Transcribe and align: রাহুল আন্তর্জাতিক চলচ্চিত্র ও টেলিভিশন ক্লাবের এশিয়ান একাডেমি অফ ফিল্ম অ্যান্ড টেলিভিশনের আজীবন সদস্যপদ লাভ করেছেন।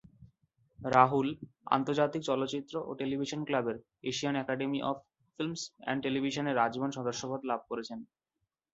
রাহুল 0.79 1.27
আন্তর্জাতিক 1.69 2.21
চলচ্চিত্র 2.29 2.73
ও 2.81 2.99
টেলিভিশন 2.99 3.41
ক্লাবের 3.47 3.77
এশিয়ান 4.03 4.35
একাডেমি 4.37 4.79
অফ 4.89 4.97
ফিল্ম 5.39 5.53
অ্যান্ড 5.79 5.99
টেলিভিশনের 6.05 6.61
আজীবন 6.65 6.91
সদস্যপদ 6.97 7.39
লাভ 7.49 7.61
করেছেন। 7.69 7.99